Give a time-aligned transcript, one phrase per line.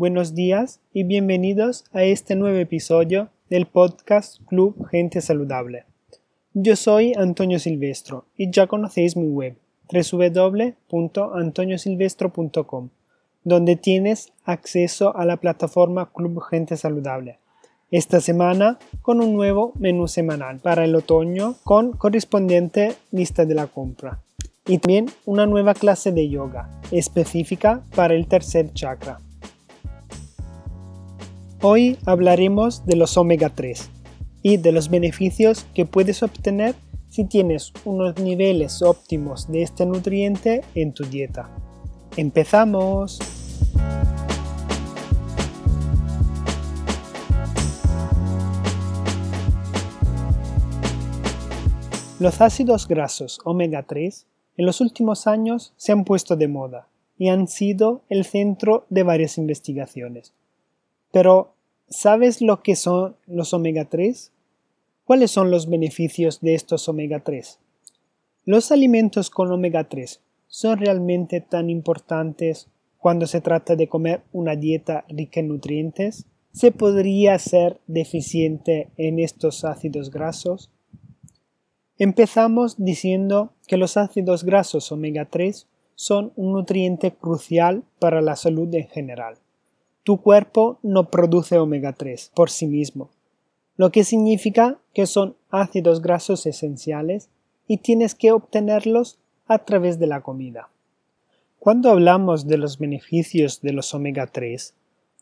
[0.00, 5.84] buenos días y bienvenidos a este nuevo episodio del podcast Club Gente Saludable.
[6.54, 9.58] Yo soy Antonio Silvestro y ya conocéis mi web
[9.92, 12.88] www.antoniosilvestro.com,
[13.44, 17.38] donde tienes acceso a la plataforma Club Gente Saludable.
[17.90, 23.66] Esta semana con un nuevo menú semanal para el otoño con correspondiente lista de la
[23.66, 24.22] compra
[24.66, 29.20] y también una nueva clase de yoga específica para el tercer chakra.
[31.62, 33.90] Hoy hablaremos de los omega 3
[34.40, 36.74] y de los beneficios que puedes obtener
[37.10, 41.50] si tienes unos niveles óptimos de este nutriente en tu dieta.
[42.16, 43.18] ¡Empezamos!
[52.18, 57.28] Los ácidos grasos omega 3 en los últimos años se han puesto de moda y
[57.28, 60.32] han sido el centro de varias investigaciones
[61.12, 61.54] pero,
[61.88, 64.32] ¿sabes lo que son los omega 3?
[65.04, 67.58] ¿Cuáles son los beneficios de estos omega 3?
[68.44, 74.56] ¿Los alimentos con omega 3 son realmente tan importantes cuando se trata de comer una
[74.56, 76.26] dieta rica en nutrientes?
[76.52, 80.70] ¿Se podría ser deficiente en estos ácidos grasos?
[81.98, 88.74] Empezamos diciendo que los ácidos grasos omega 3 son un nutriente crucial para la salud
[88.74, 89.36] en general.
[90.02, 93.10] Tu cuerpo no produce omega 3 por sí mismo,
[93.76, 97.28] lo que significa que son ácidos grasos esenciales
[97.66, 100.68] y tienes que obtenerlos a través de la comida.
[101.58, 104.74] Cuando hablamos de los beneficios de los omega 3,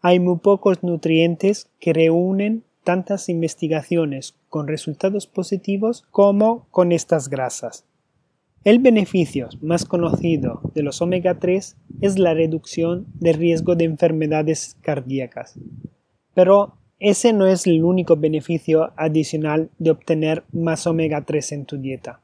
[0.00, 7.84] hay muy pocos nutrientes que reúnen tantas investigaciones con resultados positivos como con estas grasas.
[8.64, 14.78] El beneficio más conocido de los omega 3 es la reducción del riesgo de enfermedades
[14.80, 15.58] cardíacas.
[16.32, 21.76] Pero ese no es el único beneficio adicional de obtener más omega 3 en tu
[21.76, 22.20] dieta.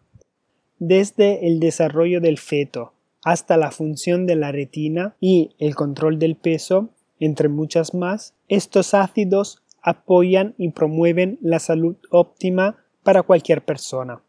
[0.78, 6.36] Desde el desarrollo del feto hasta la función de la retina y el control del
[6.36, 6.88] peso,
[7.18, 14.22] entre muchas más, estos ácidos apoyan y promueven la salud óptima para cualquier persona.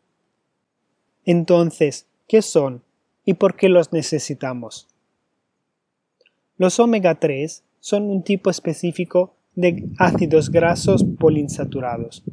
[1.26, 2.82] Entonces, ¿qué son
[3.26, 4.88] y por qué los necesitamos?
[6.56, 12.24] Los omega 3 son un tipo específico de ácidos grasos poliinsaturados.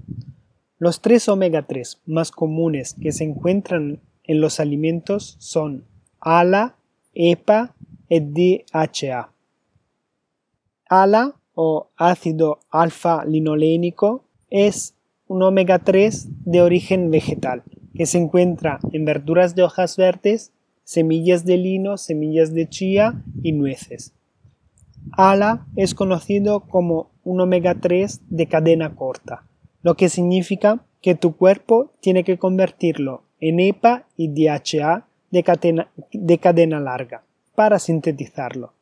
[0.78, 5.84] Los tres omega 3 más comunes que se encuentran en los alimentos son
[6.20, 6.76] ALA,
[7.14, 7.74] EPA
[8.08, 9.32] y DHA.
[10.88, 14.94] ALA o ácido alfa-linolénico es
[15.26, 17.64] un omega 3 de origen vegetal
[17.98, 20.52] que se encuentra en verduras de hojas verdes,
[20.84, 24.14] semillas de lino, semillas de chía y nueces.
[25.12, 29.44] ALA es conocido como un omega 3 de cadena corta,
[29.82, 35.90] lo que significa que tu cuerpo tiene que convertirlo en EPA y DHA de cadena,
[36.12, 37.24] de cadena larga
[37.56, 38.74] para sintetizarlo.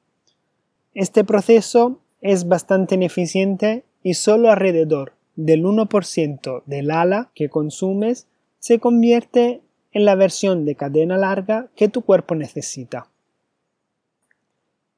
[0.92, 8.26] Este proceso es bastante ineficiente y solo alrededor del 1% del ALA que consumes
[8.66, 9.62] se convierte
[9.92, 13.12] en la versión de cadena larga que tu cuerpo necesita.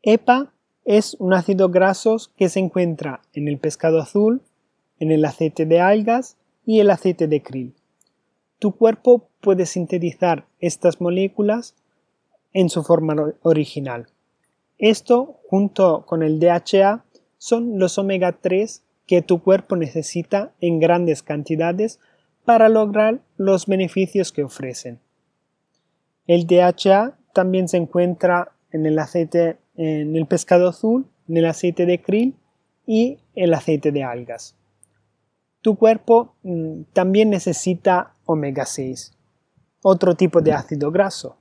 [0.01, 0.55] EPA
[0.87, 4.41] es un ácido graso que se encuentra en el pescado azul,
[4.99, 7.75] en el aceite de algas y el aceite de krill.
[8.59, 11.75] Tu cuerpo puede sintetizar estas moléculas
[12.55, 14.07] en su forma original.
[14.78, 17.05] Esto, junto con el DHA,
[17.37, 22.01] son los omega 3 que tu cuerpo necesita en grandes cantidades
[22.48, 25.00] para lograr los beneficios que ofrecen.
[26.26, 31.84] El DHA también se encuentra en el aceite, en el pescado azul, en el aceite
[31.84, 32.36] de krill
[32.86, 34.56] y el aceite de algas.
[35.60, 39.12] Tu cuerpo mm, también necesita omega 6,
[39.82, 41.36] otro tipo de ácido graso,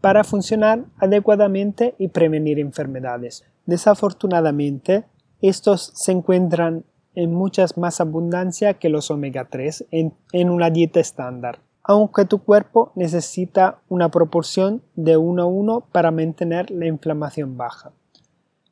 [0.00, 3.44] para funcionar adecuadamente y prevenir enfermedades.
[3.66, 5.04] Desafortunadamente,
[5.40, 6.84] estos se encuentran
[7.14, 12.92] en muchas más abundancia que los omega 3 en, una dieta estándar, aunque tu cuerpo
[12.94, 17.92] necesita una proporción de 1 a 1 para mantener la inflamación baja.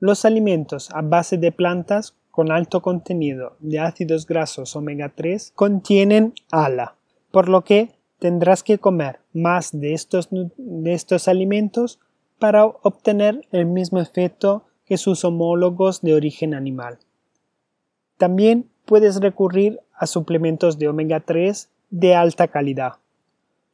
[0.00, 6.34] Los alimentos a base de plantas con alto contenido de ácidos grasos omega 3 contienen
[6.50, 6.96] ALA,
[7.30, 12.00] por lo que tendrás que comer más de estos, de estos alimentos
[12.40, 16.98] para obtener el mismo efecto que sus homólogos de origen animal.
[18.18, 22.94] También puedes recurrir a suplementos de omega 3 de alta calidad.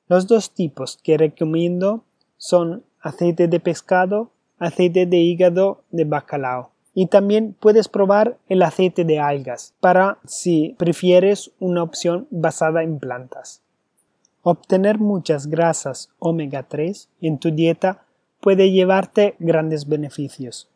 [0.07, 2.05] Los dos tipos que recomiendo
[2.37, 6.70] son aceite de pescado, aceite de hígado de bacalao.
[6.95, 12.99] Y también puedes probar el aceite de algas para si prefieres una opción basada en
[12.99, 13.63] plantas.
[14.43, 18.05] Obtener muchas grasas omega 3 en tu dieta
[18.41, 20.69] puede llevarte grandes beneficios.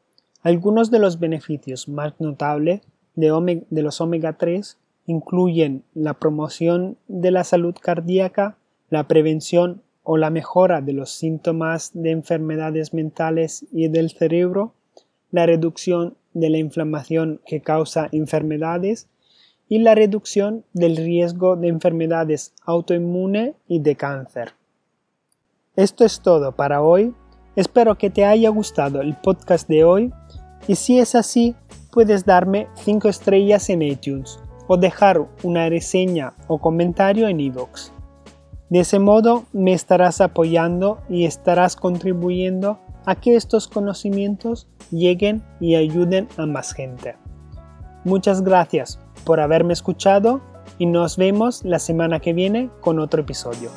[0.43, 2.83] Algunos de los beneficios más notables
[3.15, 4.77] de, los omega 3
[5.07, 8.59] incluyen la promoción de la salud cardíaca,
[8.91, 14.75] la prevención o la mejora de los síntomas de enfermedades mentales y del cerebro,
[15.35, 19.09] la reducción de la inflamación que causa enfermedades
[19.69, 24.53] y la reducción del riesgo de enfermedades autoinmunes y de cáncer.
[25.75, 27.13] Esto es todo para hoy.
[27.57, 30.13] Espero que te haya gustado el podcast de hoy
[30.69, 31.57] y si es así,
[31.91, 34.39] puedes darme 5 estrellas en iTunes
[34.69, 37.91] o dejar una reseña o comentario en iVoox.
[38.71, 45.75] De ese modo me estarás apoyando y estarás contribuyendo a que estos conocimientos lleguen y
[45.75, 47.17] ayuden a más gente.
[48.05, 50.41] Muchas gracias por haberme escuchado
[50.79, 53.71] y nos vemos la semana que viene con otro episodio.